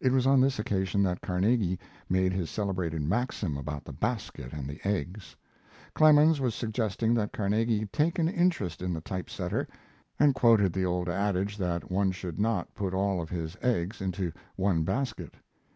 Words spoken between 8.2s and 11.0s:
an interest in the typesetter, and quoted the